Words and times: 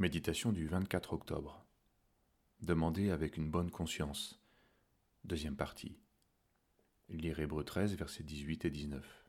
Méditation 0.00 0.50
du 0.50 0.66
24 0.66 1.12
octobre. 1.12 1.62
Demandez 2.62 3.10
avec 3.10 3.36
une 3.36 3.50
bonne 3.50 3.70
conscience. 3.70 4.40
Deuxième 5.24 5.56
partie. 5.56 5.98
Lire 7.10 7.38
Hébreu 7.38 7.64
13, 7.64 7.96
versets 7.96 8.22
18 8.22 8.64
et 8.64 8.70
19. 8.70 9.26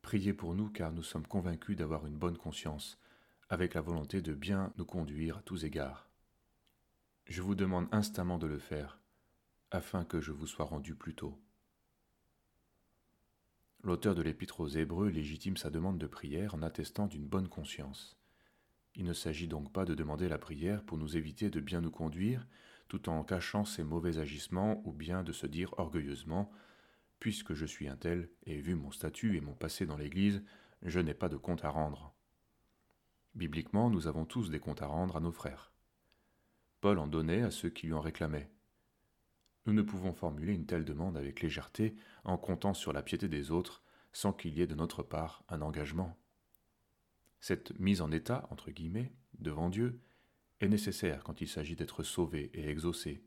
Priez 0.00 0.32
pour 0.32 0.54
nous 0.54 0.68
car 0.68 0.92
nous 0.92 1.02
sommes 1.02 1.26
convaincus 1.26 1.76
d'avoir 1.76 2.06
une 2.06 2.16
bonne 2.16 2.38
conscience, 2.38 3.00
avec 3.48 3.74
la 3.74 3.80
volonté 3.80 4.22
de 4.22 4.32
bien 4.32 4.72
nous 4.76 4.86
conduire 4.86 5.38
à 5.38 5.42
tous 5.42 5.64
égards. 5.64 6.08
Je 7.24 7.42
vous 7.42 7.56
demande 7.56 7.88
instamment 7.90 8.38
de 8.38 8.46
le 8.46 8.60
faire, 8.60 9.00
afin 9.72 10.04
que 10.04 10.20
je 10.20 10.30
vous 10.30 10.46
sois 10.46 10.66
rendu 10.66 10.94
plus 10.94 11.16
tôt. 11.16 11.36
L'auteur 13.82 14.14
de 14.14 14.22
l'Épître 14.22 14.60
aux 14.60 14.68
Hébreux 14.68 15.08
légitime 15.08 15.56
sa 15.56 15.68
demande 15.70 15.98
de 15.98 16.06
prière 16.06 16.54
en 16.54 16.62
attestant 16.62 17.08
d'une 17.08 17.26
bonne 17.26 17.48
conscience. 17.48 18.16
Il 18.96 19.04
ne 19.04 19.12
s'agit 19.12 19.46
donc 19.46 19.72
pas 19.72 19.84
de 19.84 19.94
demander 19.94 20.28
la 20.28 20.38
prière 20.38 20.82
pour 20.82 20.96
nous 20.96 21.16
éviter 21.16 21.50
de 21.50 21.60
bien 21.60 21.82
nous 21.82 21.90
conduire, 21.90 22.46
tout 22.88 23.08
en 23.08 23.22
cachant 23.24 23.64
ses 23.64 23.84
mauvais 23.84 24.18
agissements, 24.18 24.82
ou 24.86 24.92
bien 24.92 25.22
de 25.22 25.32
se 25.32 25.46
dire 25.46 25.74
orgueilleusement 25.78 26.50
Puisque 27.20 27.54
je 27.54 27.66
suis 27.66 27.88
un 27.88 27.96
tel, 27.96 28.30
et 28.44 28.60
vu 28.60 28.74
mon 28.74 28.90
statut 28.90 29.36
et 29.36 29.40
mon 29.40 29.54
passé 29.54 29.86
dans 29.86 29.96
l'Église, 29.96 30.42
je 30.82 31.00
n'ai 31.00 31.14
pas 31.14 31.28
de 31.28 31.36
compte 31.36 31.64
à 31.64 31.70
rendre. 31.70 32.14
Bibliquement, 33.34 33.90
nous 33.90 34.06
avons 34.06 34.24
tous 34.24 34.50
des 34.50 34.58
comptes 34.58 34.82
à 34.82 34.86
rendre 34.86 35.16
à 35.16 35.20
nos 35.20 35.32
frères. 35.32 35.72
Paul 36.80 36.98
en 36.98 37.06
donnait 37.06 37.42
à 37.42 37.50
ceux 37.50 37.70
qui 37.70 37.86
lui 37.86 37.94
en 37.94 38.00
réclamaient. 38.00 38.50
Nous 39.66 39.72
ne 39.72 39.82
pouvons 39.82 40.12
formuler 40.12 40.54
une 40.54 40.66
telle 40.66 40.84
demande 40.84 41.16
avec 41.16 41.42
légèreté 41.42 41.96
en 42.24 42.38
comptant 42.38 42.74
sur 42.74 42.92
la 42.92 43.02
piété 43.02 43.28
des 43.28 43.50
autres 43.50 43.82
sans 44.12 44.32
qu'il 44.32 44.56
y 44.56 44.62
ait 44.62 44.66
de 44.66 44.74
notre 44.74 45.02
part 45.02 45.42
un 45.48 45.60
engagement. 45.60 46.16
Cette 47.40 47.78
mise 47.78 48.00
en 48.00 48.10
état, 48.10 48.46
entre 48.50 48.70
guillemets, 48.70 49.12
devant 49.38 49.68
Dieu, 49.68 50.00
est 50.60 50.68
nécessaire 50.68 51.22
quand 51.22 51.40
il 51.40 51.48
s'agit 51.48 51.76
d'être 51.76 52.02
sauvé 52.02 52.50
et 52.54 52.68
exaucé. 52.68 53.22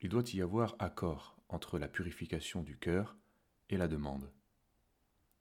Il 0.00 0.08
doit 0.08 0.22
y 0.32 0.40
avoir 0.40 0.76
accord 0.78 1.36
entre 1.48 1.78
la 1.78 1.88
purification 1.88 2.62
du 2.62 2.76
cœur 2.76 3.16
et 3.70 3.76
la 3.76 3.88
demande. 3.88 4.30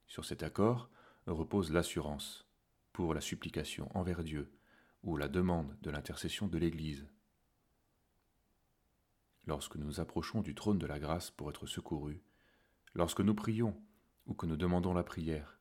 Sur 0.08 0.26
cet 0.26 0.42
accord 0.42 0.90
repose 1.28 1.72
l'assurance 1.72 2.48
pour 2.94 3.14
la 3.14 3.22
supplication 3.22 3.90
envers 3.96 4.24
Dieu 4.24 4.52
ou 5.04 5.18
la 5.18 5.28
demande 5.28 5.78
de 5.82 5.92
l'intercession 5.92 6.48
de 6.48 6.58
l'Église. 6.58 7.08
Lorsque 9.46 9.76
nous 9.76 10.00
approchons 10.00 10.42
du 10.42 10.56
trône 10.56 10.80
de 10.80 10.86
la 10.86 11.00
grâce 11.00 11.32
pour 11.32 11.50
être 11.50 11.68
secourus, 11.68 12.22
lorsque 12.96 13.22
nous 13.22 13.36
prions 13.36 13.80
ou 14.26 14.34
que 14.34 14.46
nous 14.46 14.58
demandons 14.58 14.94
la 14.94 15.04
prière, 15.04 15.57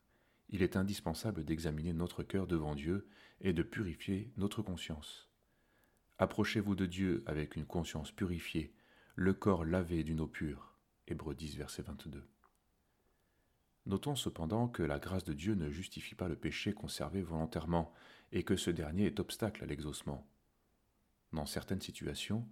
il 0.51 0.63
est 0.63 0.77
indispensable 0.77 1.45
d'examiner 1.45 1.93
notre 1.93 2.23
cœur 2.23 2.47
devant 2.47 2.75
Dieu 2.75 3.09
et 3.41 3.53
de 3.53 3.63
purifier 3.63 4.33
notre 4.37 4.63
conscience. 4.63 5.29
Approchez-vous 6.19 6.75
de 6.75 6.87
Dieu 6.87 7.23
avec 7.27 7.57
une 7.57 7.67
conscience 7.67 8.11
purifiée, 8.11 8.75
le 9.17 9.35
corps 9.35 9.65
lavé 9.65 10.05
d'une 10.05 10.21
eau 10.21 10.27
pure. 10.27 10.75
Hébreux 11.09 11.35
10, 11.35 11.57
verset 11.57 11.83
22. 11.83 12.27
Notons 13.87 14.17
cependant 14.17 14.67
que 14.67 14.83
la 14.83 14.99
grâce 14.99 15.25
de 15.25 15.33
Dieu 15.33 15.55
ne 15.55 15.71
justifie 15.71 16.15
pas 16.15 16.29
le 16.29 16.37
péché 16.37 16.73
conservé 16.73 17.23
volontairement 17.23 17.93
et 18.33 18.43
que 18.43 18.57
ce 18.57 18.71
dernier 18.71 19.07
est 19.07 19.21
obstacle 19.21 19.63
à 19.63 19.67
l'exaucement. 19.67 20.27
Dans 21.33 21.47
certaines 21.47 21.81
situations, 21.81 22.49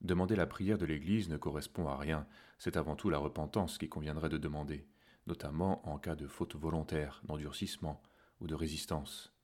demander 0.00 0.36
la 0.36 0.46
prière 0.46 0.78
de 0.78 0.84
l'Église 0.84 1.28
ne 1.28 1.36
correspond 1.38 1.88
à 1.88 1.96
rien, 1.96 2.26
c'est 2.58 2.76
avant 2.76 2.96
tout 2.96 3.08
la 3.08 3.18
repentance 3.18 3.78
qui 3.78 3.88
conviendrait 3.88 4.28
de 4.28 4.36
demander 4.36 4.86
notamment 5.26 5.86
en 5.88 5.98
cas 5.98 6.16
de 6.16 6.26
faute 6.26 6.56
volontaire, 6.56 7.20
d'endurcissement 7.24 8.02
ou 8.40 8.46
de 8.46 8.54
résistance. 8.54 9.34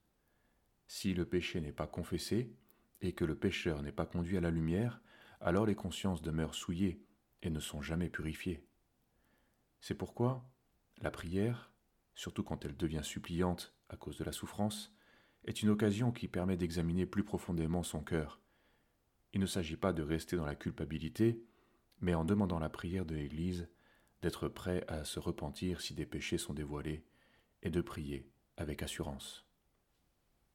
Si 0.86 1.14
le 1.14 1.24
péché 1.24 1.61
n'est 1.61 1.72
pas 1.72 1.86
confessé 1.86 2.55
et 3.00 3.12
que 3.12 3.24
le 3.24 3.36
pécheur 3.36 3.83
n'est 3.83 3.92
pas 3.92 4.06
conduit 4.06 4.36
à 4.36 4.41
la 4.41 4.50
lumière, 4.50 5.00
alors 5.41 5.66
les 5.66 5.74
consciences 5.74 6.22
demeurent 6.22 6.55
souillées 6.55 7.05
et 7.42 7.50
ne 7.50 7.61
sont 7.61 7.83
jamais 7.83 8.08
purifiées. 8.08 8.64
C'est 9.80 9.96
pourquoi 9.96 10.48
la 10.98 11.11
prière, 11.11 11.73
surtout 12.14 12.45
quand 12.45 12.64
elle 12.64 12.77
devient 12.77 13.02
suppliante 13.02 13.74
à 13.89 13.96
cause 13.96 14.18
de 14.18 14.24
la 14.24 14.33
souffrance, 14.33 14.95
est 15.45 15.62
une 15.62 15.70
occasion 15.70 16.12
qui 16.12 16.28
permet 16.28 16.57
d'examiner 16.57 17.07
plus 17.07 17.24
profondément 17.24 17.83
son 17.83 18.05
cœur. 18.05 18.40
Il 19.33 19.40
ne 19.40 19.46
s'agit 19.46 19.77
pas 19.77 19.92
de 19.92 20.02
rester 20.02 20.36
dans 20.36 20.46
la 20.46 20.55
culpabilité, 20.55 21.42
mais 22.01 22.14
en 22.14 22.24
demandant 22.24 22.61
la 22.61 22.68
prière 22.68 23.05
de 23.05 23.14
l'Église, 23.14 23.68
d'être 24.22 24.48
prêt 24.48 24.84
à 24.88 25.05
se 25.05 25.18
repentir 25.18 25.80
si 25.80 25.94
des 25.94 26.06
péchés 26.06 26.38
sont 26.38 26.55
dévoilés, 26.55 27.05
et 27.62 27.70
de 27.70 27.80
prier 27.80 28.28
avec 28.56 28.83
assurance. 28.83 29.46